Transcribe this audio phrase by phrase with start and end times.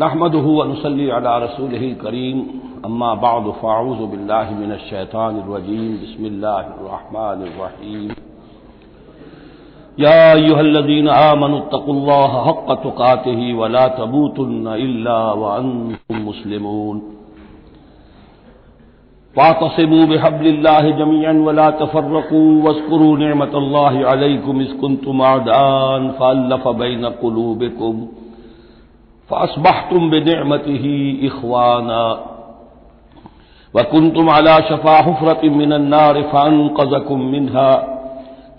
[0.00, 1.70] नहमदहू वनसली अला रसूल
[2.00, 2.40] करीम
[2.86, 8.12] अम्मा बाद फ़ाऊज़ बिल्लाशैतानरजीम बसमीम
[10.02, 15.56] या युहल्लदीन आमनुत्तकुल्लाह हक़ तुकातिही वला तबूतुन्न इल्ला व
[16.26, 17.00] मुस्लिमून
[19.36, 28.00] वातसिबू बिहब्लिल्लाहि जमीअन वला तफर्रकू वस्कुरू निअमतल्लाहि अलैकुम इस कुंतुम आदान फअल्लफ़ बैन क़ुलूबिकुम
[29.30, 32.02] फ़ासबाहतुम बेनमति ही इखवाना
[33.74, 37.70] वकुन तुम अला शफा हफरत मिनन्नार फ़ान कज़कुम मिनहा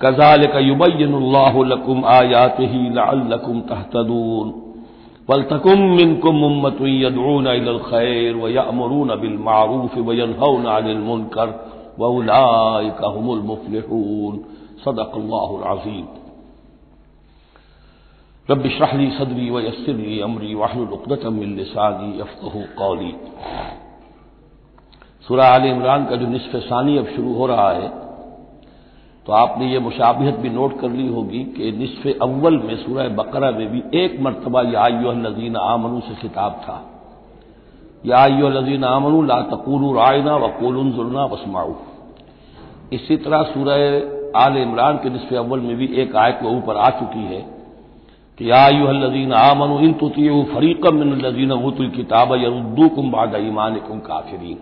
[0.04, 2.82] कज़ाल युबैनल्लाकुम आयात ही
[3.32, 4.54] लकुम तहतदून
[5.30, 7.48] वलतकुम मिनकुम उम्मत यदून
[7.90, 11.54] खैर व यमरून बिलमारूफ वयनहौन अनिल मुनकर
[12.00, 14.40] व उलाइका हुमुल मुफलिहून
[14.86, 15.64] सदक़ल्लाहुल
[18.52, 23.12] रब शराहली सदरी व यसरली अमरी वाहलुलतमिलसानी अफ़कहू कौली।
[25.28, 27.90] सुरा आल इमरान का जो निसफ सानी अब शुरू हो रहा है
[29.26, 33.52] तो आपने ये मुशाबिहत भी नोट कर ली होगी कि निसफ अव्वल में सूरह बकरा
[33.52, 36.80] में भी एक मरतबा या याजीन आमनू से खिताब था।
[38.06, 41.74] या याजीन आमनू ला तकूल रायना वकूल जुलना वसमाऊ।
[42.94, 46.90] इसी तरह सूरह आल इमरान के निसफ अव्वल में भी एक आयत के ऊपर आ
[47.00, 47.59] चुकी है।
[48.40, 54.58] कि याजीन आमन इन तुतीय फरीकम मिनजीन ऊतुल किताब यरुद्दू कुम बाद ईमान कुम काफिरीन।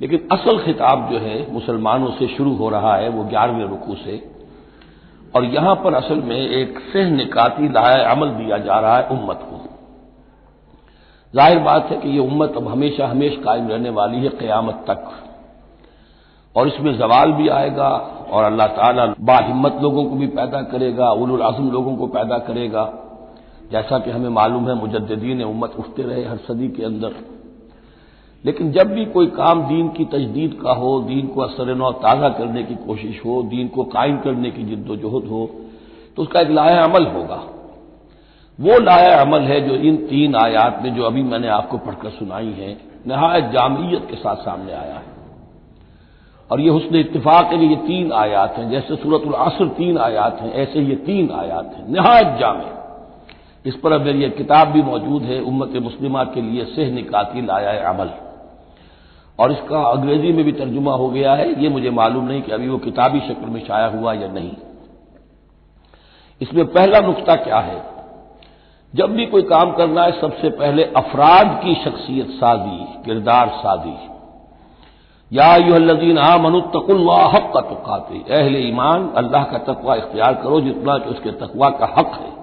[0.00, 4.30] लेकिन असल खिताब जो है, मुसलमानों से शुरू हो रहा है, वो ग्यारहवें रुकू से।
[5.36, 9.40] और यहाँ पर असल में एक सह निकाती लाया अमल दिया जा रहा है उम्मत
[9.42, 9.66] को।
[11.34, 15.29] ज़ाहिर बात है कि यह उम्मत अब हमेशा हमेश कायम रहने वाली है, क्यामत तक।
[16.56, 17.88] और इसमें जवाल भी आएगा
[18.30, 22.84] और अल्लाह ताला बाहिम्मत लोगों को भी पैदा करेगा उल आज़म लोगों को पैदा करेगा।
[23.72, 27.14] जैसा कि हमें मालूम है मुजद्दीन उम्मत उठते रहे हर सदी के अंदर।
[28.44, 32.28] लेकिन जब भी कोई काम दीन की तजदीद का हो, दीन को असर नौ ताज़ा
[32.28, 35.48] करने की कोशिश हो, दीन को कायम करने की जिद्दोजहद हो
[36.16, 37.40] तो उसका एक लाया अमल होगा।
[38.58, 42.52] वो लाया अमल है जो इन तीन आयात में जो अभी मैंने आपको पढ़कर सुनाई
[42.52, 45.09] है, नहायत जामियत के साथ सामने आया है।
[46.50, 50.52] और ये हुसन इतफाक कि ये तीन आयात हैं, जैसे सूरत असर तीन आयात हैं,
[50.52, 52.80] ऐसे ये तीन आयात हैं। नहायत जामे।
[53.68, 57.88] इस पर अब मेरी किताब भी मौजूद है, उम्मत मुस्लिमा के लिए सेह निकाती लाया
[57.88, 58.10] अमल।
[59.38, 62.68] और इसका अंग्रेज़ी में भी तर्जुमा हो गया है, ये मुझे मालूम नहीं कि अभी
[62.68, 64.52] वो किताबी शक्ल में शाया हुआ या नहीं।
[66.40, 67.82] इसमें पहला नुकता क्या है?
[68.94, 74.19] जब भी कोई काम करना है, सबसे पहले अफराद की शख्सियत साजी, किरदार साजी।
[75.32, 80.98] या युहल्लदीन आ मनुतकुल्ला हक का तुकाते। अहल ईमान, अल्लाह का तकवा इख्तियार करो, जितना
[80.98, 82.40] कि उसके तकवा का हक है।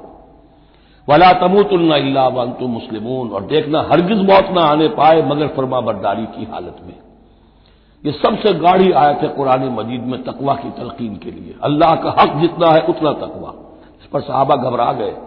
[1.09, 6.47] वला तमूतुल्ला तुम मुस्लिमून। और देखना, हरगिज मौत ना आने पाए, मगर फरमा बरदारी की
[6.51, 6.95] हालत में।
[8.05, 12.15] ये सबसे गाढ़ी आयत है कुरान मजीद में तकवा की तलकीन के लिए। अल्लाह का
[12.19, 13.53] हक जितना है, उतना तकवा।
[14.01, 15.17] इस पर साहबा घबरा गए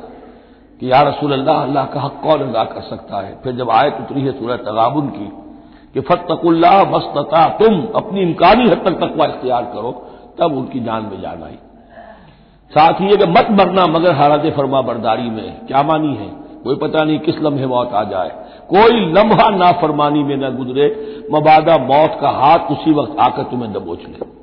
[0.80, 3.40] कि, या रसूल अल्लाह अल्लाह का हक कौन अदा कर सकता है?
[3.44, 5.49] फिर जब आयत उतरी है सूरह तगाबुन की
[5.94, 10.06] कि फतकुल्ला मस्तता तुम अपनी इम्कानी हद तक तकवा इख्तियार करो,
[10.40, 11.58] तब उनकी जान में जान आई।
[12.72, 16.28] साथ ही कि मत मरना मगर हालत फरमा बरदारी में, क्या मानी है?
[16.64, 18.28] कोई पता नहीं किस लम्हे मौत आ जाए।
[18.68, 20.86] कोई लम्हा नाफरमानी में न गुजरे,
[21.32, 24.40] मबादा मौत का हाथ उसी वक्त आकर तुम्हें दबोच ले।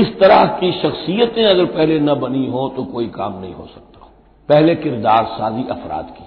[0.00, 4.08] इस तरह की शख्सियतें अगर पहले न बनी हो तो कोई काम नहीं हो सकता।
[4.48, 6.24] पहले किरदार साजी अफराद की।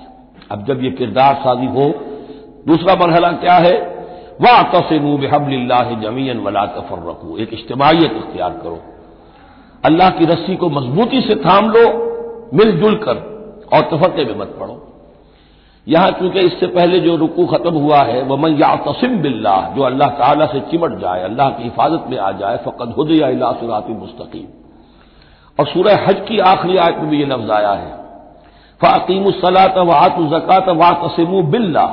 [0.51, 1.94] अब जब यह किरदार साजी हो
[2.67, 4.00] दूसरा मरहला क्या है?
[4.41, 8.79] वाह तसिमू बेहबल्ला ज़मीन वला तफर रखू एक इज्तमाहीत इख्तियार करो।
[9.85, 11.83] अल्लाह की रस्सी को मजबूती से थाम लो,
[12.53, 13.17] मिलजुल कर,
[13.73, 14.85] और तफरके में मत पड़ो।
[15.88, 19.83] यहाँ चूँकि इससे पहले जो रुकू खत्म हुआ है, वह मैं या तसिम बिल्ला जो
[19.83, 23.94] अल्लाह ताला से चिमट जाए, अल्लाह की हिफाजत में आ जाए फ़कत हुद या सुराती
[23.94, 24.47] मुस्तकीम।
[25.59, 27.91] और सूरह हज की आखिरी आयत में भी ये लफ्ज आया है।
[28.81, 31.85] फ़ाकीमसलात वात जक़ात वा तसिम बिल्ला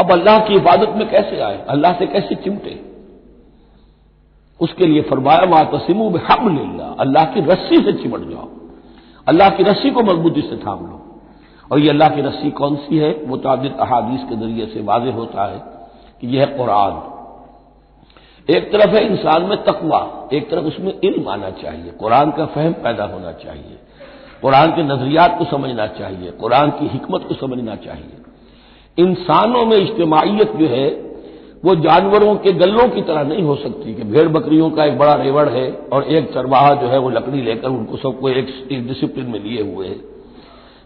[0.00, 1.64] अब अल्लाह की इबादत में कैसे आए?
[1.68, 2.94] अल्लाह से कैसे चिमटे?
[4.60, 8.48] उसके लिए फरमाया वा तसिम हबल्ला अल्लाह की रस्सी से चिमट जाओ।
[9.28, 11.20] अल्लाह की रस्सी को मजबूती से थाम लो।
[11.72, 13.12] और ये अल्लाह की रस्सी कौन सी है?
[13.12, 15.58] वो ताबिद अहादीस के ज़रिए से वाज होता है
[16.20, 17.14] कि यह है कुरान।
[18.54, 22.72] एक तरफ़ है इंसान में तकवा, एक तरफ़ उसमें इल्म आना चाहिए। कुरान का फहम
[22.72, 23.78] पैदा होना चाहिए।
[24.42, 28.16] कुरान के नजरियात को समझना चाहिए। कुरान की हिकमत को समझना चाहिए।
[28.98, 30.88] इंसानों में इज्तमाहीत जो है
[31.64, 35.14] वो जानवरों के गलों की तरह नहीं हो सकती कि भेड़ बकरियों का एक बड़ा
[35.14, 39.26] रेवड़ है और एक चरवाहा जो है वो लकड़ी लेकर उनको सबको एक, एक डिसिप्लिन
[39.26, 39.96] में लिए हुए है।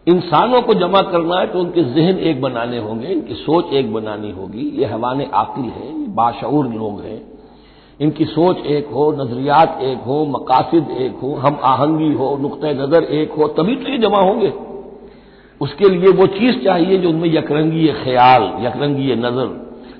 [0.07, 4.31] इंसानों को जमा करना है तो उनके जहन एक बनाने होंगे इनकी सोच एक बनानी
[4.31, 7.21] होगी। ये हवान आकिल है बाशूर लोग हैं।
[8.01, 13.05] इनकी सोच एक हो नजरियात एक हो मकासद एक हो हम आहंगी हो नुक़ नज़र
[13.13, 14.53] एक हो तभी तो ये जमा होंगे।
[15.61, 19.49] उसके लिए वो चीज़ चाहिए जो उनमें यकरंगी ख्याल यकरंगी नज़र,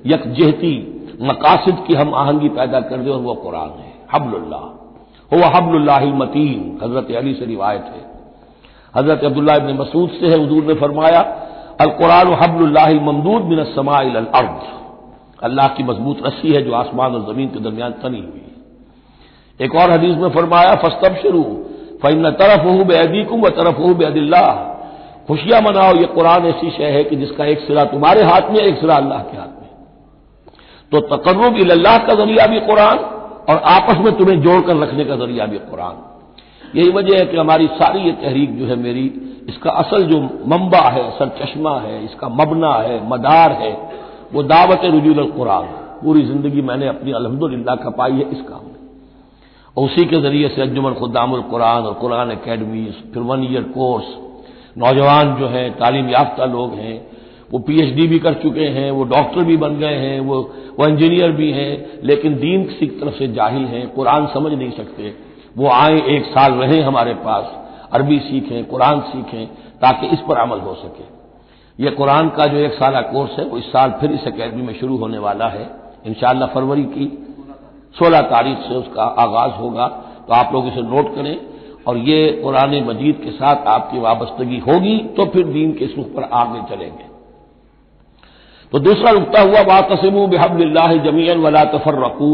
[0.07, 0.75] यकजहती
[1.21, 4.63] मकासद की हम आहंगी पैदा कर दे और वह कुरान है। हबल्ला
[5.31, 8.03] हो हबल्ला मतीन। हज़रत अली से रिवायत है।
[8.93, 11.19] हज़रत अब्दुल्ला इबन मसूद से है। हजूर ने फरमाया
[11.81, 14.15] अल कुरान हबल्ला ममदूद बिन समाइल
[15.41, 19.75] अल्लाह की मज़बूत रस्सी है जो आसमान और ज़मीन के दरमियान तनी हुई है। एक
[19.75, 21.43] और हदीस में फरमाया फस्तब शुरू
[22.01, 24.45] फ़ैन तरफ़ हो बेदीकुम व तरफ़ हो बेदिल्ला
[25.29, 28.77] खुशियाँ मनाओ, ये कुरान ऐसी शय है कि जिसका एक सिरा तुम्हारे हाथ में, एक
[28.79, 29.69] सिरा अल्लाह के हाथ में।
[30.91, 32.97] तो तकर्रब अल्लाह का ज़रिया भी कुरान
[33.49, 35.95] और आपस में तुम्हें जोड़कर रखने का ज़रिया भी कुरान।
[36.75, 39.05] यही वजह है कि हमारी सारी ये तहरीक जो है मेरी,
[39.49, 43.71] इसका असल जो मंबा है, असल चश्मा है, इसका मबना है, मदार है,
[44.33, 45.65] वो दावत रजूल कुरान।
[46.03, 48.77] पूरी ज़िंदगी मैंने अपनी अलहमदिल्ला खपाई है इस काम में।
[49.77, 54.05] और उसी के ज़रिए से अंजुमन खुदामुल कुरान और कुरान अकेडमी फिर वन ईयर कोर्स
[54.79, 57.07] नौजवान जो हैं, तालीम याफ्ता लोग हैं,
[57.51, 61.31] वो पीएचडी भी कर चुके हैं, वो डॉक्टर भी बन गए हैं, वो वो इंजीनियर
[61.31, 65.13] भी हैं, लेकिन दीन की तरफ़ से जाहिल हैं, कुरान समझ नहीं सकते।
[65.57, 67.51] वो आए एक साल रहे हमारे पास,
[67.93, 69.47] अरबी सीखें, कुरान सीखें,
[69.81, 71.19] ताकि इस पर अमल हो सके।
[71.83, 74.79] ये कुरान का जो एक साल कोर्स है, वो इस साल फिर इस अकेडमी में
[74.79, 75.69] शुरू होने वाला है।
[76.07, 77.35] इंशाला फरवरी की
[77.99, 79.87] सोलह तारीख से उसका आगाज़ होगा।
[80.27, 81.37] तो आप लोग इसे नोट करें।
[81.89, 86.29] और ये कुरान मजीद के साथ आपकी वाबस्तगी होगी तो फिर दीन के सुख पर
[86.35, 87.07] आगे चलेंगे।
[88.71, 92.31] तो दूसरा रुकता हुआ, वातसिमू बेहबल्ला ज़मीन वला तफर रकू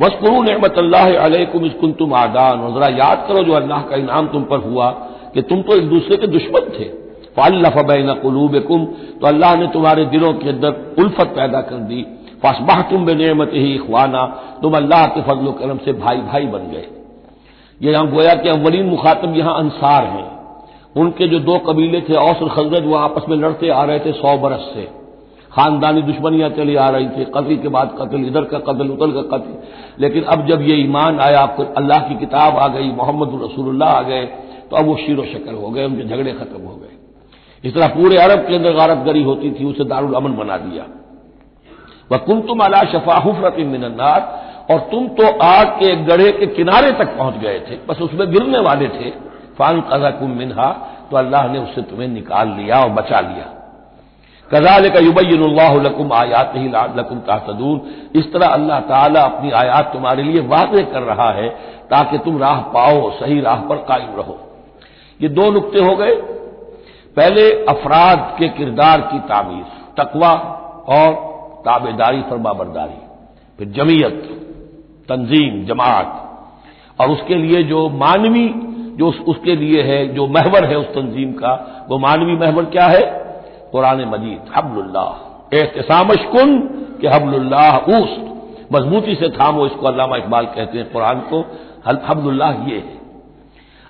[0.00, 4.42] वस्कुरू नमत अल्लाकुम इसकुन तुम आदान। और जरा याद करो, जो अल्लाह का इनाम तुम
[4.42, 4.90] पर हुआ,
[5.34, 6.88] कि तुम तो एक दूसरे के दुश्मन थे।
[7.36, 8.84] फ़ाल्लफ़ बैन कलूब कुम
[9.20, 12.02] तो अल्लाह ने तुम्हारे दिलों के अंदर उल्फत पैदा कर दी।
[12.44, 14.22] फसबाह तुम बे नमत ही इखवाना,
[14.62, 16.86] तुम अल्लाह के फजल से भाई भाई बन गए।
[17.80, 20.28] ये यहाँ गोया कि अवलिन मुखातब यहाँ अंसार हैं।
[20.96, 24.12] उनके जो दो कबीले थे, औस और खजरत वो आपस में लड़ते आ रहे थे
[24.12, 24.88] सौ बरस से।
[25.52, 29.22] खानदानी दुश्मनियाँ चली आ रही थी, कत्ल के बाद कत्ल, इधर का कत्ल, उधर का
[29.30, 33.90] कत्ल। लेकिन अब जब ये ईमान आया, आपको अल्लाह की किताब आ गई, मोहम्मद रसूलुल्लाह
[33.90, 34.24] आ गए
[34.70, 36.94] तो अब वो शीर शक्ल हो गए, उनके झगड़े खत्म हो गए।
[37.64, 40.84] इस तरह पूरे अरब के अंदर गारत गरी होती थी, उसे दारुल अमन बना दिया।
[42.12, 43.56] वह कुम तुम अला शफा हुफरत
[44.70, 48.58] और तुम तो आग के गढ़े के किनारे तक पहुँच गए थे। बस उसमें गिरने
[48.58, 49.10] वाले थे।
[49.58, 50.72] फान कजा कुम मिनहा
[51.10, 53.52] तो अल्लाह ने उससे तुम्हें निकाल लिया और बचा लिया।
[54.50, 57.80] कजाल का युबैनकुम आयात ही लकुम तासदून
[58.16, 61.48] इस तरह अल्लाह ताला अपनी आयात तुम्हारे लिए वादे कर रहा है,
[61.90, 64.38] ताकि तुम राह पाओ, सही राह पर कायम रहो।
[65.22, 66.14] ये दो नुकते हो गए।
[67.16, 69.64] पहले, अफराद के किरदार की तामीर,
[70.02, 70.32] तकवा
[70.88, 71.14] और
[71.60, 73.06] ताबेदारी फरमाबरदारी।
[73.58, 74.35] फिर जमीयत।
[75.08, 76.22] तंजीम, जमात।
[77.00, 78.48] और उसके लिए जो मानवी,
[78.96, 83.02] जो उसके लिए है, जो महवर है उस तंजीम का, वो मानवी महवर क्या है?
[83.72, 86.58] कुरान मजीद हबल्लाह एहतसामश कुन
[87.00, 88.18] के हबल्लाह उस
[88.72, 91.40] मजबूती से थामो इसको अलामा इकबाल कहते हैं कुरान को।
[91.86, 93.05] हबल्लाह ये है।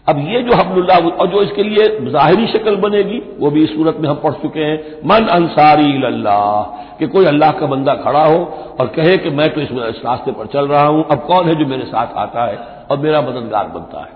[0.09, 3.97] अब ये जो हबल्लाह और जो इसके लिए जाहिरी शक्ल बनेगी वो भी इस सूरत
[4.01, 6.63] में हम पढ़ चुके हैं। मन अंसारी अल्लाह
[6.99, 8.39] कि कोई अल्लाह का बंदा खड़ा हो
[8.81, 11.55] और कहे कि मैं तो इस, इस रास्ते पर चल रहा हूँ अब कौन है
[11.55, 12.57] जो मेरे साथ आता है
[12.91, 14.11] और मेरा मददगार बनता है?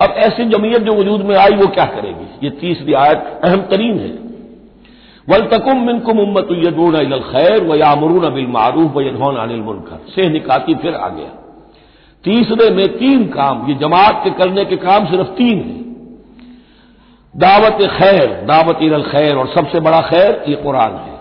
[0.00, 2.46] अब ऐसी जमीयत जो वजूद में आई वो क्या करेगी?
[2.46, 4.12] ये तीसरी आयत अहम तरीन है।
[5.28, 10.28] वल तकुम मिनकुम उम्मत यदून खैर व यामरून बिल मारूफ व यदौन अनिल मुनकर। से
[10.28, 11.32] निकाती फिर आ गया
[12.28, 15.78] तीसरे में तीन काम, ये जमात के करने के काम सिर्फ़ तीन है।
[17.36, 21.18] दावत खैर, दावत इल खैर, और सबसे बड़ा खैर ये कुरान है।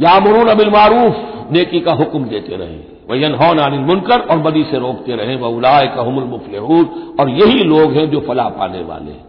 [0.00, 1.16] यामरून अबिल मारूफ,
[1.52, 5.48] नेकी का हुक्म देते रहे। वयन हौन अनिल मुनकर, और बदी से रोकते रहे। वह
[5.48, 9.28] उलाय का हमल मुफलहून, और यही लोग हैं जो फलाह पाने वाले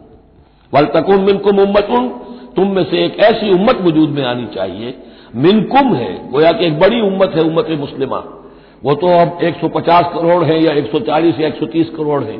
[0.73, 2.07] वल तकुम मिनकुम उम्मतुन,
[2.55, 4.97] तुम में से एक ऐसी उम्मत वजूद में आनी चाहिए।
[5.35, 8.38] मिनकुम है, गोया कि एक बड़ी उम्मत है, उम्मत मुस्लिमा।
[8.85, 12.37] वो तो अब 150 करोड़ है या 140 या 130 करोड़ है।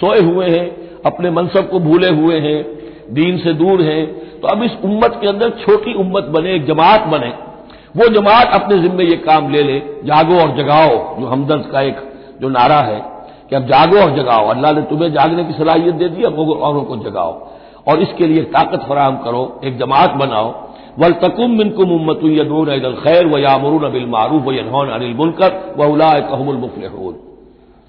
[0.00, 2.64] सोए हुए हैं, अपने मनसब को भूले हुए हैं,
[3.14, 4.06] दीन से दूर हैं।
[4.40, 7.50] तो अब इस उम्मत के अंदर छोटी उम्मत बने, एक जमात बने।
[7.96, 11.96] वो जमात अपने जिम्मे ये काम ले ले, जागो और जगाओ, जो हमदर्द का एक,
[12.40, 13.00] जो नारा है,
[13.50, 16.82] कि अब जागो और जगाओ। अल्लाह ने तुम्हें जागने की सलाहियत दे दी, अब औरों
[16.82, 17.48] को जगाओ।
[17.88, 20.69] और इसके लिए ताकत फराहम करो, एक जमात बनाओ।
[21.00, 24.56] वल तकुम मिनकुम उम्मत यदून खैर व यामरून अबिल मारूफ व
[24.92, 27.14] अनिल मुनकर व उलाए कहमुल मुफलहून।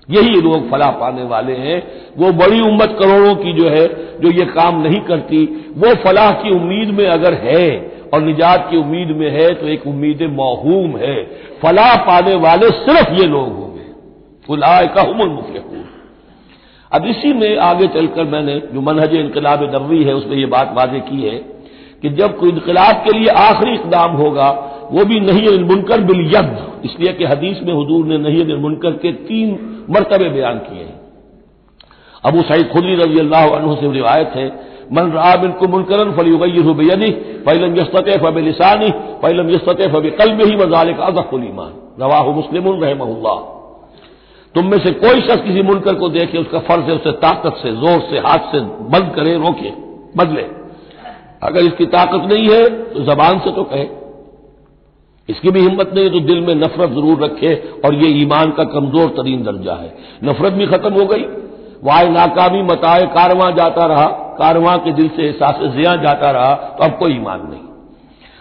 [0.10, 1.82] यही लोग फला पाने वाले हैं।
[2.18, 3.88] वो बड़ी उम्मत करोड़ों की जो है,
[4.20, 5.44] जो ये काम नहीं करती,
[5.78, 9.88] वो फलाह की उम्मीद में अगर है और निजात की उम्मीद में है तो एक
[9.88, 11.16] उम्मीद मौहूम है।
[11.62, 13.86] फलाह पाने वाले सिर्फ़ ये लोग होंगे।
[14.48, 15.86] फुलाए का उमुल मुफलहून।
[16.92, 21.00] अब इसी में आगे चलकर मैंने जो मनहज इनकलाब नबी है, उसमें यह बात वाजे
[21.00, 21.61] की है
[22.04, 24.50] कि जब कोई इनकलाब के लिए आखिरी इकदाम होगा,
[24.92, 29.12] वो भी नहीं मुनकर बिल यद। इसलिए कि हदीस में हजूर ने नहीं मुनकर के
[29.12, 29.48] तीन
[29.90, 31.00] मरतबे बयान किए हैं।
[32.26, 34.48] अबू सईद खुदी रज़ी अल्लाह से रिवायत है,
[34.94, 37.12] मन रहा बिनको मुनकरन फली उगैर बेयदी
[37.46, 38.90] फैलम यस्तत फब लिसानी
[39.22, 43.36] फैलम यस्तत फब कल में ही वजाल का अजफुल ईमान रवाह मुस्लिम रहमल्ला
[44.56, 47.72] तुम में से कोई शख्स किसी मुनकर को देखे, उसका फ़र्ज़ है उसे ताकत से,
[47.72, 48.60] ज़ोर से, हाथ से
[48.92, 49.70] बंद करे, रोके,
[50.18, 50.44] बदले।
[51.42, 53.88] अगर इसकी ताकत नहीं है तो जबान से तो कहे।
[55.30, 57.54] इसकी भी हिम्मत नहीं है तो दिल में नफरत ज़रूर रखे
[57.86, 59.94] और ये ईमान का कमज़ोर तरीन दर्जा है।
[60.24, 61.26] नफरत भी खत्म हो गई।
[61.84, 64.06] वाय नाकामी, मताए कारवां जाता रहा।
[64.38, 67.70] कारवां के दिल से एहसास, जिया जाता रहा तो अब कोई ईमान नहीं।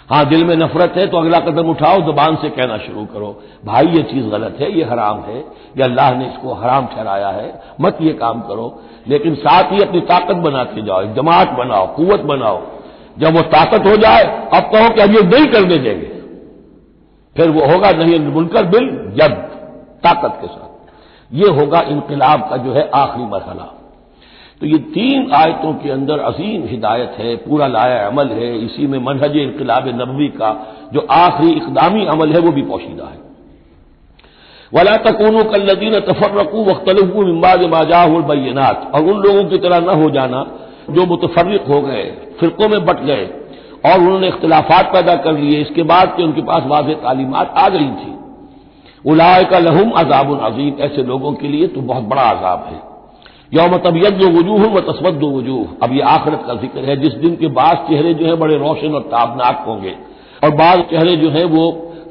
[0.09, 3.29] हाँ दिल में नफरत है तो अगला कदम उठाओ, जबान से कहना शुरू करो।
[3.65, 5.39] भाई, ये चीज़ गलत है, ये हराम है,
[5.79, 8.67] या अल्लाह ने इसको हराम ठहराया है। मत ये काम करो।
[9.09, 12.61] लेकिन साथ ही अपनी ताकत बनाते जाओ जमात बनाओ कुत बनाओ।
[13.21, 16.07] जब वो ताकत हो जाए, अब कहो कि अब ये नहीं करने देंगे।
[17.37, 19.33] फिर वो होगा नहीं, मुनकर बिल जब
[20.03, 20.71] ताकत के साथ।
[21.35, 23.75] ये होगा इनकलाब का जो है आखिरी मरहला।
[24.61, 28.99] तो ये तीन आयतों के अंदर अजीम हिदायत है, पूरा लाया अमल है। इसी में
[28.99, 33.31] मनहज इनकलाब नबी का जो आखिरी इकदामी अमल है, वो भी पोशीदा है।
[34.75, 40.47] वला तकून कल्लदीन तफर्रकू वख्तलफू इम्बाज माजाबैनात और उन लोगों की तरह न हो जाना
[40.91, 42.05] जो मुतफर्रक हो गए,
[42.41, 43.25] फिरकों में बट गए,
[43.87, 47.91] और उन्होंने इख्तलाफात पैदा कर लिए, इसके बाद कि उनके पास वाज तालीमत आ गई
[47.97, 48.13] थी।
[49.05, 52.79] उलाय का लहुम अजाब अजीम, ऐसे लोगों के लिए तो बहुत बड़ा अजाब है।
[53.53, 57.49] यौम तबियत वजूह व तस्वद वजूह। अब ये आखिरत का ज़िक्र है, जिस दिन के
[57.51, 59.95] बाद चेहरे जो है बड़े रोशन और ताबनाक होंगे,
[60.43, 61.65] और बाद चेहरे जो है वो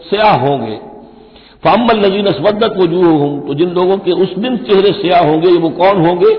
[0.09, 0.75] स्याह होंगे।
[1.63, 5.69] फामल नजीन असवदत वजूह हूँ तो जिन लोगों के उस दिन चेहरे स्याह होंगे वो
[5.75, 6.33] कौन होंगे?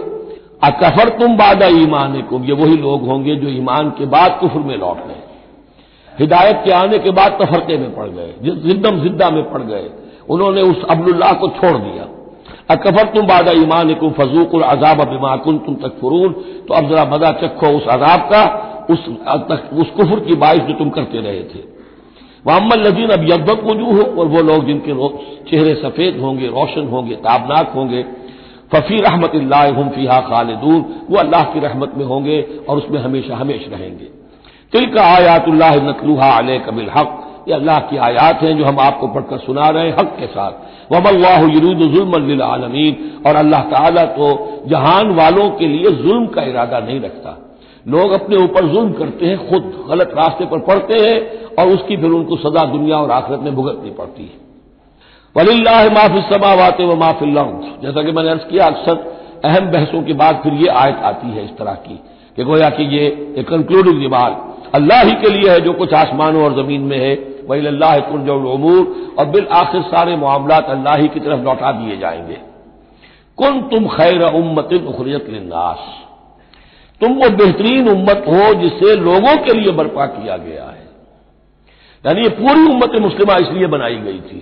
[0.62, 4.76] अकफर तुम बादा ईमान को ये वही लोग होंगे जो ईमान के बाद कुफर में
[4.76, 5.22] लौट गए।
[6.12, 9.90] हिदायत के आने के बाद तफरके में पड़ गए जिद्दम जिद्दा में पड़ गए।
[10.28, 12.08] उन्होंने उस अब्दुल्लाह को छोड़ दिया।
[12.70, 16.32] अकफर तुम बादा ईमान को फजूक अजाब बिमाकुन तुम तक फरून
[16.68, 18.42] तो अब जरा मदा चखो उस अजाब का,
[18.90, 19.08] उस
[19.74, 21.68] उस कुफर की बाइश जो तुम करते रहे थे।
[22.44, 24.92] वामल नजीन अब यकबक वज़ू हो और वो लोग जिनके
[25.50, 28.04] चेहरे सफ़ेद होंगे, रोशन होंगे, ताबनाक होंगे
[28.72, 29.32] फफी रहमत
[29.76, 34.08] हम फ़िहा खालिदून। वो अल्लाह की रहमत में होंगे और उसमें हमेशा हमेश रहेंगे।
[34.72, 37.16] तिल का आयातुल्लाह नतलूहा अल कबिल हक
[37.48, 40.52] ये अल्लाह की आयात हैं जो हम आपको पढ़कर सुना रहे हैं हक के साथ।
[40.92, 44.28] वमल्लाह यरूद जुल्म आलमीन। और अल्लाह ताला तो
[44.66, 47.36] जहान वालों के लिए जुल्म का इरादा नहीं रखता।
[47.86, 51.18] लोग अपने ऊपर जुल्म करते हैं, खुद गलत रास्ते पर पड़ते हैं
[51.54, 54.49] और उसकी फिर उनको सदा दुनिया और आखिरत में भुगतनी पड़ती है।
[55.36, 57.34] वलील्ला माफिल समावात व माफिल
[57.82, 58.96] जैसा कि मैंने अर्ज़ किया अक्सर
[59.44, 61.94] अहम बहसों के बाद फिर ये आयत आती है इस तरह की
[62.36, 63.04] कि गोया कि ये
[63.38, 64.36] एक कंक्लूडिंग रिमाल
[64.74, 67.14] अल्लाह ही के लिए है जो कुछ आसमानों और ज़मीन में है।
[67.48, 72.36] वही अल्लाह कुरजमूर और बिल आखिर सारे मामला अल्लाह ही की तरफ़ लौटा दिए जाएँगे।
[73.38, 75.88] कुन तुम खैर उम्मत उखरियत लिन्नास।
[77.00, 80.88] तुम वो बेहतरीन उम्मत हो जिसे लोगों के लिए बर्पा किया गया है।
[82.04, 84.40] यानी ये पूरी उम्मत मुस्लिमा इसलिए बनाई गई थी।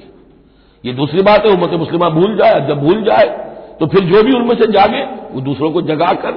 [0.85, 3.27] ये दूसरी बात है, उम्मत मुस्लिमा भूल जाए, जब भूल जाए
[3.81, 6.33] तो फिर जो भी उनमें से जागे, वो दूसरों को जगाकर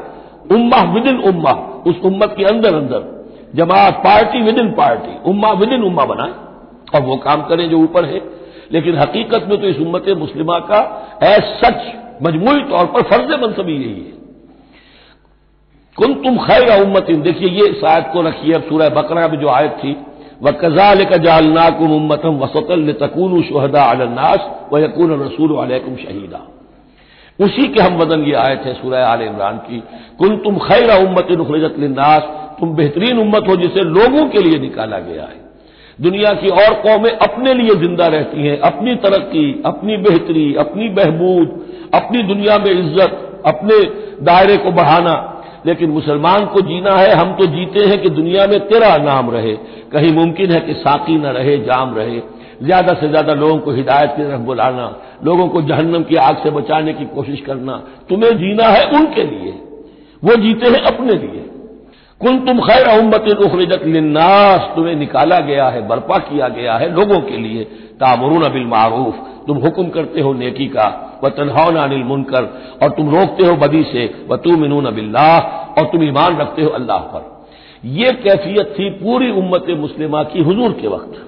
[0.52, 1.52] उम्मा विद इन उम्मा
[1.88, 3.02] उस उम्मत के अंदर अंदर,
[3.56, 6.34] जमात पार्टी विद इन पार्टी उम्मा विद इन उम्मा बनाए,
[6.94, 8.22] और वो काम करें जो ऊपर है।
[8.72, 10.80] लेकिन हकीकत में तो इस उम्मत मुस्लिमा का
[11.24, 11.82] ए सच
[12.24, 14.20] मजमूरी तौर पर फ़र्ज़ मनसबी यही है।
[15.98, 19.72] कुन तुम खैर उम्मतिन, देखिए ये आयत को रखिए, अब सूरह बकरा में जो आयत
[19.74, 19.94] थी
[20.42, 26.42] व कजाल का जालनाकुम उम्मतम वसतल तकून शहदा अलन्नास व यकून रसूल अलैकुम शहीदा
[27.40, 29.80] उसी के हम वज़न ये आयत है सूरह आल इमरान की
[30.20, 32.24] कुन तुम खैर उम्मत उखरजत लिन्नास
[32.60, 35.40] तुम बेहतरीन उम्मत हो जिसे लोगों के लिए निकाला गया है
[36.00, 41.60] दुनिया की और कौमें अपने लिए ज़िंदा रहती हैं अपनी तरक्की अपनी बेहतरी अपनी बहबूद
[41.94, 43.78] अपनी दुनिया में इज़्ज़त अपने
[44.24, 45.14] दायरे को बढ़ाना
[45.66, 49.54] लेकिन मुसलमान को जीना है, हम तो जीते हैं कि दुनिया में तेरा नाम रहे।
[49.92, 52.20] कहीं मुमकिन है कि साकी न रहे, जाम रहे।
[52.64, 54.86] ज़्यादा से ज़्यादा लोगों को हिदायत की तरफ़ बुलाना,
[55.24, 57.74] लोगों को जहन्नम की आग से बचाने की कोशिश करना,
[58.10, 59.52] तुम्हें जीना है उनके लिए।
[60.24, 61.41] वो जीते हैं अपने लिए।
[62.22, 67.22] कुल तुम खैर उम्मत उखरजत लिन्नास। तुम्हें निकाला गया है, बर्पा किया गया है लोगों
[67.22, 67.64] के लिए।
[68.00, 69.16] तामरून बिल मारूफ।
[69.48, 72.44] तुम हुक्म करते हो नेकी का, व तनहाउन अनिल मुनकर।
[72.84, 75.40] और तुम रोकते हो बदी से, व तू मिनून बिल्लाह।
[75.80, 77.48] और तुम ईमान रखते हो अल्लाह पर।
[77.86, 81.28] यह कैफियत थी पूरी उम्मत मुस्लिमा की हुजूर के वक्त।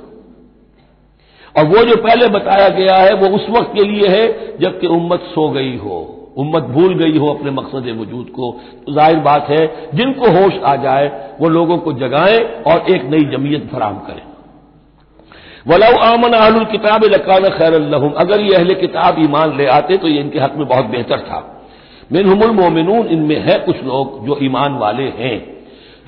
[1.58, 5.20] और वो जो पहले बताया गया है, वो उस वक्त के लिए है, जबकि उम्मत
[5.20, 8.52] सो गई हो। उम्मत भूल गई हो अपने मकसद वजूद को।
[8.86, 11.08] तो ज़ाहिर बात है, जिनको होश आ जाए,
[11.42, 12.38] वो लोगों को जगाएँ
[12.68, 14.22] और एक नई जमीयत फराम करें।
[15.68, 17.74] वलाउ आमन आहलुल किताब लकान खैर
[18.18, 21.40] अगर ये अहले किताब ईमान ले आते तो ये इनके हक में बहुत बेहतर था।
[22.12, 25.36] मिन मिनहुमुल मोमिनून, इनमें है कुछ लोग जो ईमान वाले हैं।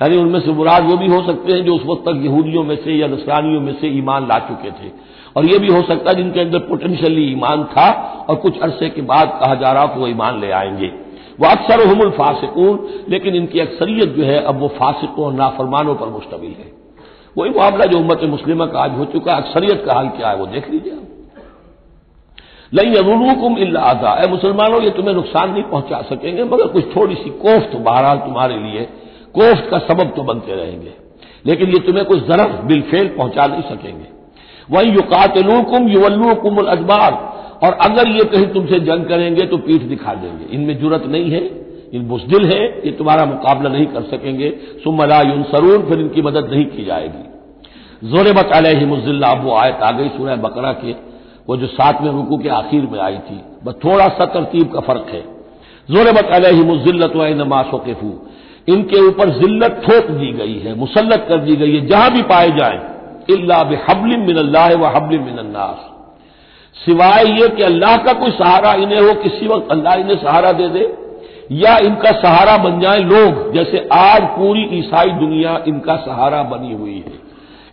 [0.02, 2.76] यानी उनमें से मुराद वो भी हो सकते हैं जो उस वक्त तक यहूदियों में
[2.76, 4.90] से या नसरानियों में से ईमान ला चुके थे।
[5.36, 7.90] और ये भी हो सकता है जिनके अंदर पोटेंशियली ईमान था
[8.28, 10.92] और कुछ अरसे के बाद कहा जा रहा कि वो ईमान ले आएँगे।
[11.40, 16.06] वह अक्सर हमल फासिकून, लेकिन इनकी अक्सरियत जो है अब वो फासिकों और नाफरमानों पर
[16.06, 16.72] मुश्तमिल है।
[17.38, 20.36] वही मामला जो उम्मत मुस्लिम का आज हो चुका है, अक्सरियत का हाल क्या है
[20.36, 20.92] वो देख लीजिए
[22.74, 27.30] लई अरूकुम इल्लाजा ए मुसलमानों, ये तुम्हें नुकसान नहीं पहुँचा सकेंगे, मगर कुछ थोड़ी सी
[27.30, 28.88] कोफ्त बहरहाल तुम्हारे लिए।
[29.34, 30.92] कोफ्त का सबब तो बनते रहेंगे।
[31.46, 34.15] लेकिन ये तुम्हें कुछ जरफ बिलफेल पहुँचा नहीं सकेंगे।
[34.68, 37.12] वही युकातलूकुम युवल्लूकुम अजबार।
[37.62, 41.40] और अगर ये कहीं तुमसे जंग करेंगे तो पीठ दिखा देंगे। इनमें ज़रूरत नहीं है,
[41.94, 44.50] इन बुजदिल है, ये तुम्हारा मुकाबला नहीं कर सकेंगे।
[44.84, 49.90] सुमला यून सरून फिर इनकी मदद नहीं की जाएगी। ज़ोर बत अब वो आयत आ
[49.90, 50.94] गई सूर्य बकरा के।
[51.48, 55.10] वो जो सातवें रुकू के आखिर में आई थी। बस थोड़ा सा तरतीब का फ़र्क
[55.10, 55.22] है।
[55.88, 56.28] ज़ोर बत
[57.86, 58.12] के फू
[58.68, 62.50] इनके ऊपर जिल्लत थोप दी गई है मुसलत कर दी गई है, जहाँ भी पाए
[62.50, 62.78] जाए।
[63.30, 65.92] इल्ला बेहबलिम मिनल्ला व हबलिम मिनन्नास
[66.76, 70.68] सिवाय ये कि अल्लाह का कोई सहारा इन्हें हो, किसी वक्त अल्लाह इन्हें सहारा दे
[70.68, 70.82] दे,
[71.52, 76.94] या इनका सहारा बन जाए लोग, जैसे आज पूरी ईसाई दुनिया इनका सहारा बनी हुई
[76.96, 77.12] है।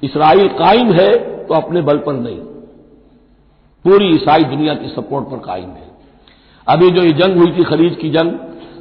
[0.04, 1.12] इसराइल कायम है
[1.48, 2.38] तो अपने बल पर नहीं।
[3.86, 5.92] पूरी ईसाई दुनिया की सपोर्ट पर कायम है।
[6.68, 8.32] अभी जो ये जंग हुई थी खलीज की जंग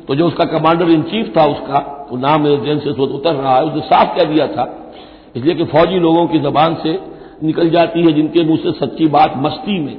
[0.08, 1.78] तो जो उसका कमांडर इन चीफ था, उसका
[2.11, 4.64] वो नाम जेल से उतर रहा है, उसने साफ़ कह दिया था
[5.36, 6.98] इसलिए कि फौजी लोगों की जबान से
[7.42, 9.96] निकल जाती है, जिनके मुँह से सच्ची बात मस्ती में।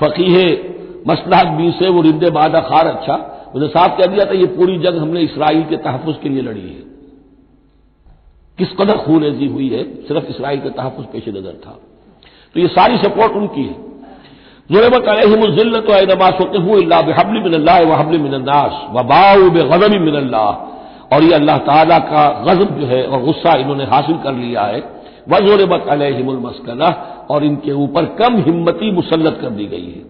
[0.00, 0.36] फकीह
[1.08, 3.14] मसलाहत भी से वो रिंदे बादा खार अच्छा।
[3.54, 6.60] उसने साफ़ कह दिया था, ये पूरी जंग हमने इसराइल के तहफ़ के लिए लड़ी
[6.60, 6.82] है।
[8.58, 11.78] किस कदर खून ऐसी हुई है, सिर्फ़ इसराइल का तहफ़ पेश नज़र था।
[12.54, 13.90] तो ये सारी सपोर्ट उनकी है।
[14.70, 15.86] जुरबत अलहमजिल्लत
[17.18, 20.44] हबली मिनल्ला व हबली मिनन्नास व बाऊ बेगजमी मिनल्ला
[21.10, 24.82] और ये अल्लाह ताला का गजब जो है और गुस्सा इन्होंने हासिल कर लिया है।
[25.28, 26.88] व जोरबत अलहमुलमस्कना
[27.30, 30.02] और इनके ऊपर कम हिम्मती मुसलत कर दी गई है।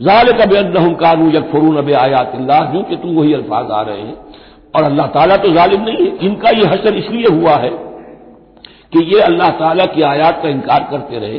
[0.00, 2.32] जाल का बेन कानू यकफरून अब आयात
[2.72, 4.16] जो कि तुम वही अल्फाज आ रहे हैं।
[4.76, 7.70] और अल्लाह ताला तो जालिम नहीं है। इनका यह हसर इसलिए हुआ है
[8.92, 11.38] कि ये अल्लाह ताला की आयात का इनकार करते रहे।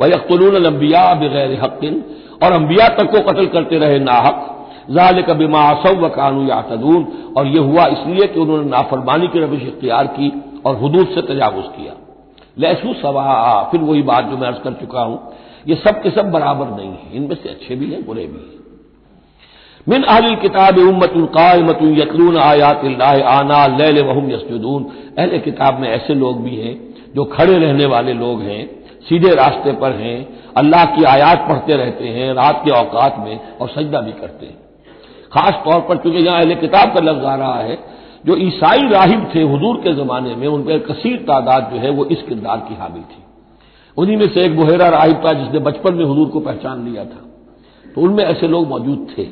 [0.00, 2.02] वह यकतलून अम्बिया बगैर हकिन
[2.42, 4.48] और अम्बिया तक को कत्ल करते रहे नाहक।
[4.90, 9.40] जाल का बिमा असव व कानू यातदून। और यह हुआ इसलिए कि उन्होंने नाफरमानी की
[9.40, 10.32] रविश इख्तियार की
[10.66, 11.92] और हदूद से तजावुज किया।
[12.58, 15.18] लहसू सवा, फिर वही बात जो मैं अर्ज़ कर चुका हूँ,
[15.68, 18.60] ये सब के सब बराबर नहीं है, इनमें से अच्छे भी हैं, बुरे भी हैं।
[19.86, 24.84] मिन अहल किताब उम्मत कायमत यतलून आयात आना लैल वहम यसजुदून।
[25.18, 26.74] अहल किताब में ऐसे लोग भी हैं,
[27.14, 28.64] जो खड़े रहने वाले लोग हैं,
[29.08, 30.18] सीधे रास्ते पर हैं,
[30.56, 34.61] अल्लाह की आयात पढ़ते रहते हैं, रात के औकात में और सजदा भी करते हैं।
[35.32, 37.78] खास तौर पर चूँकि यहाँ अहल किताब का लफ्ज आ रहा है,
[38.26, 42.04] जो ईसाई राहिब थे हजूर के जमाने में उन पर कसीर तादाद जो है वो
[42.06, 43.22] इस किरदार की हामिल थी।
[43.96, 47.20] उन्हीं में से एक बुहेरा राहिब था जिसने बचपन में हजूर को पहचान लिया था।
[47.86, 49.22] तो उनमें ऐसे लोग मौजूद थे।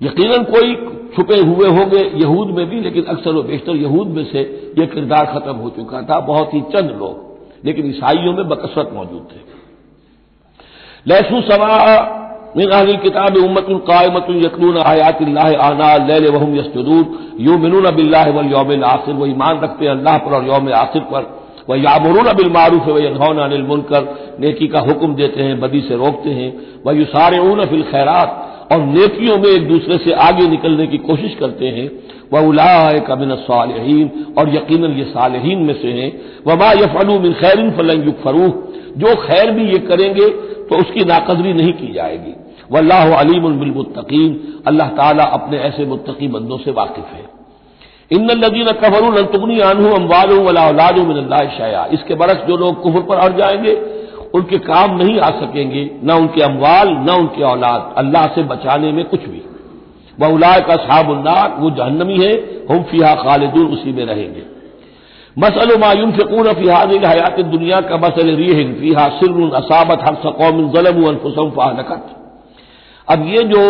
[0.00, 0.74] यकीनन कोई
[1.16, 4.40] छुपे हुए होंगे यहूद में भी, लेकिन अक्सर व बेशतर यहूद में से
[4.78, 9.28] यह किरदार खत्म हो चुका था। बहुत ही चंद लोग, लेकिन ईसाइयों में बकसरत मौजूद
[9.32, 9.40] थे।
[11.06, 11.74] लहसू सवा
[12.56, 17.04] मिन अहल किताब उम्मतुल कायमतुल यतलून आयातिल्लाह आना लैल वहुम यस्जुदून
[17.40, 21.26] युमिनून बिल्लाहि वल यौमिल आखिर वो ईमान रखते हैं अल्लाह पर और यौम आखिर पर
[21.68, 24.08] वह यामुरून बिल व यनहौन अनिल मुनकर
[24.40, 26.52] नेकी का हुक्म देते हैं बदी से रोकते हैं
[26.86, 31.34] वह यू युसारऊन फिल खैरात और नेकियों में एक दूसरे से आगे निकलने की कोशिश
[31.40, 31.88] करते हैं
[32.32, 36.10] वह उलाए कमिन सालहीन और यकीन ये सालहीन में से हैं
[36.46, 38.50] वमा यफलू मिन खैरिन फलन युगफरूह
[38.96, 40.26] जो खैर भी ये करेंगे
[40.70, 42.34] तो उसकी नाकदरी नहीं की जाएगी।
[42.72, 47.24] वल्लाह अलीम बिलमुत्तकीन अल्लाह ताला अपने ऐसे मुत्तकी बंदों से वाकिफ है।
[48.12, 53.00] इन लदीन कफरू तुगनी आनू अम्बालू वला औलादू मिनल्ला शया इसके बरस जो लोग कुफर
[53.00, 53.72] पर अड़ जाएँगे,
[54.34, 59.04] उनके काम नहीं आ सकेंगे, न उनके अमवाल, न उनके औलाद। अल्लाह से बचाने में
[59.04, 59.42] कुछ भी।
[60.20, 62.32] वह उलाय का साहबुल्लार वो जहन्नमी है,
[62.70, 64.57] हम फिहा खालिदून उसी में रहेंगे।
[65.38, 71.04] मसल मायून फ़िकून फ़िहाद हयात दुनिया का मसल रीहिन फ़िहा सिर असाबत हर सकौम जलम
[71.08, 72.14] अनफुसम फ़ाहलकत
[73.08, 73.64] अब ये जो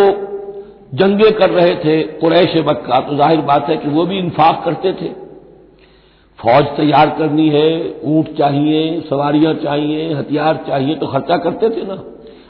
[0.95, 4.93] जंगे कर रहे थे कुरैश मक्का तो ज़ाहिर बात है कि वो भी इंफाक करते
[4.93, 5.09] थे।
[6.39, 7.69] फौज तैयार करनी है,
[8.05, 11.97] ऊँट चाहिए, सवारियाँ चाहिए, हथियार चाहिए तो खर्चा करते थे ना।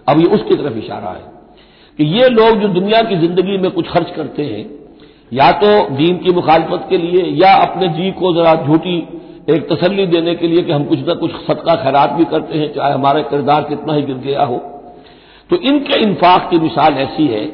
[0.07, 1.23] अब ये उसकी तरफ़ इशारा है
[1.99, 4.65] कि ये लोग जो दुनिया की ज़िंदगी में कुछ खर्च करते हैं
[5.33, 8.97] या तो दीन की मुखालफत के लिए या अपने जी को जरा झूठी
[9.49, 12.73] एक तसल्ली देने के लिए कि हम कुछ ना कुछ सदका खैरात भी करते हैं,
[12.73, 14.57] चाहे हमारा किरदार कितना ही गिर गया हो।
[15.49, 17.45] तो इनके इंफाक की मिसाल ऐसी है,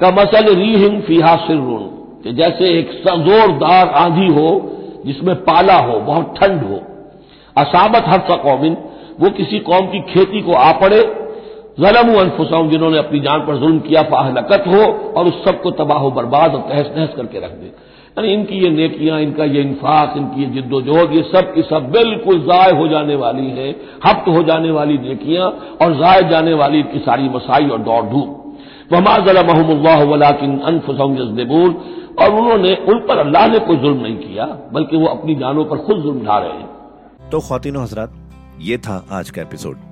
[0.00, 1.88] का मसल रीहिंग फीहा सिर्रुन
[2.24, 4.48] कि जैसे एक जोरदार आंधी हो,
[5.06, 6.80] जिसमें पाला हो, बहुत ठंड हो।
[7.56, 8.76] असाबत हर सा कौमिन,
[9.20, 11.00] वो किसी कौम की खेती को आ पड़े
[11.78, 14.82] जलम अनफुसम जिन्होंने अपनी जान पर जुल्म किया फाहलकत हो,
[15.16, 17.66] और उस सबको तबाह बर्बाद और तहस नहस करके रख दे।
[18.16, 22.40] यानी इनकी ये नेकियाँ, इनका ये इंफाक इनकी ये जिद्दोजहद, ये सब की सब बिल्कुल
[22.40, 23.70] जाय हो जाने वाली है,
[24.06, 25.46] हफ्त हो जाने वाली नेकियाँ,
[25.82, 28.38] और जाय जाने वाली इनकी सारी मसाई और दौड़ धूप
[28.92, 31.74] वमा जला महमल्ला वलाकिन अनफुसम जजबून
[32.20, 35.76] और उन्होंने, उन पर अल्लाह ने कोई जुल्म नहीं किया, बल्कि वो अपनी जानों पर
[35.76, 38.12] खुद जुल्म ढा रहे हैं। तो खातिन हजरात,
[38.60, 39.91] ये था आज का एपिसोड।